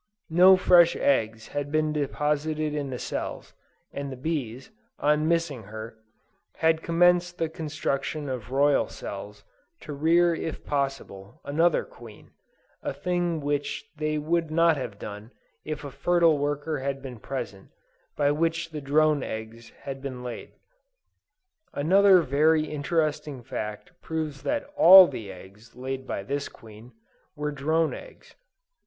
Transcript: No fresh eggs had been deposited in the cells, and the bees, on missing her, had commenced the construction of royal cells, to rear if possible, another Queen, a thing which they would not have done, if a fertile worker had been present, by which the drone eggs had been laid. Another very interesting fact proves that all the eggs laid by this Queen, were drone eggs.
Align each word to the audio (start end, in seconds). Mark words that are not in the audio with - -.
No 0.31 0.57
fresh 0.57 0.95
eggs 0.95 1.49
had 1.49 1.71
been 1.71 1.93
deposited 1.93 2.73
in 2.73 2.89
the 2.89 2.97
cells, 2.97 3.53
and 3.93 4.11
the 4.11 4.15
bees, 4.17 4.71
on 4.97 5.27
missing 5.27 5.61
her, 5.65 5.99
had 6.55 6.81
commenced 6.81 7.37
the 7.37 7.47
construction 7.49 8.27
of 8.27 8.49
royal 8.49 8.87
cells, 8.87 9.43
to 9.81 9.93
rear 9.93 10.33
if 10.33 10.65
possible, 10.65 11.39
another 11.45 11.83
Queen, 11.85 12.31
a 12.81 12.91
thing 12.93 13.41
which 13.41 13.85
they 13.95 14.17
would 14.17 14.49
not 14.49 14.75
have 14.75 14.97
done, 14.97 15.29
if 15.63 15.83
a 15.83 15.91
fertile 15.91 16.39
worker 16.39 16.79
had 16.79 17.03
been 17.03 17.19
present, 17.19 17.69
by 18.17 18.31
which 18.31 18.71
the 18.71 18.81
drone 18.81 19.21
eggs 19.21 19.69
had 19.83 20.01
been 20.01 20.23
laid. 20.23 20.53
Another 21.75 22.21
very 22.23 22.65
interesting 22.65 23.43
fact 23.43 23.91
proves 24.01 24.41
that 24.41 24.67
all 24.75 25.05
the 25.05 25.31
eggs 25.31 25.75
laid 25.75 26.07
by 26.07 26.23
this 26.23 26.49
Queen, 26.49 26.91
were 27.35 27.51
drone 27.51 27.93
eggs. 27.93 28.33